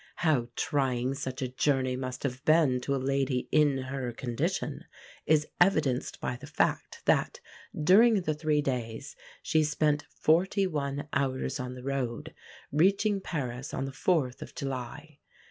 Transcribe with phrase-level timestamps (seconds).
[0.25, 4.85] How trying such a journey must have been to a lady in her condition
[5.27, 7.39] is evidenced by the fact that,
[7.79, 12.33] during the three days, she spent forty one hours on the road,
[12.71, 15.19] reaching Paris on the 4th of July.